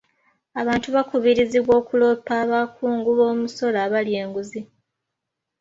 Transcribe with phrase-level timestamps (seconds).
[0.61, 4.61] Abantu bakubirizibwa okuloopa abakungu b'omusolo abalya enguzi.